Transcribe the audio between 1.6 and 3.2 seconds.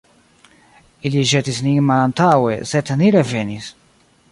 nin malantaŭe, sed ni